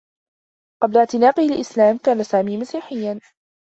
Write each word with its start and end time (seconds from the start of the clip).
قبل 0.83 0.97
اعتناقه 0.97 1.43
الإسلام، 1.45 1.97
كان 1.97 2.23
سامي 2.23 2.57
مسيحيّا. 2.57 3.19